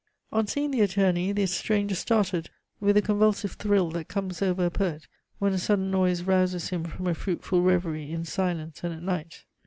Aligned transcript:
On 0.31 0.47
seeing 0.47 0.71
the 0.71 0.81
attorney, 0.81 1.31
the 1.31 1.45
stranger 1.45 1.93
started, 1.93 2.49
with 2.79 2.95
the 2.95 3.03
convulsive 3.03 3.51
thrill 3.51 3.91
that 3.91 4.07
comes 4.07 4.41
over 4.41 4.65
a 4.65 4.71
poet 4.71 5.07
when 5.37 5.53
a 5.53 5.59
sudden 5.59 5.91
noise 5.91 6.23
rouses 6.23 6.69
him 6.69 6.83
from 6.85 7.05
a 7.05 7.13
fruitful 7.13 7.61
reverie 7.61 8.11
in 8.11 8.25
silence 8.25 8.83
and 8.83 8.95
at 8.95 9.03
night. 9.03 9.43